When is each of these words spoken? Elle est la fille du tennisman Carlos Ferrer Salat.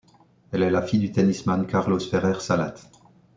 Elle 0.51 0.63
est 0.63 0.71
la 0.71 0.81
fille 0.81 0.97
du 0.99 1.11
tennisman 1.11 1.67
Carlos 1.67 1.99
Ferrer 1.99 2.39
Salat. 2.39 2.73